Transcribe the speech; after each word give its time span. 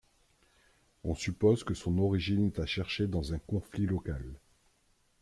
On 1.03 1.13
suppose 1.13 1.63
que 1.63 1.75
son 1.75 1.99
origine 1.99 2.47
est 2.47 2.57
à 2.59 2.65
chercher 2.65 3.05
dans 3.05 3.35
un 3.35 3.37
conflit 3.37 3.85
local. 3.85 4.25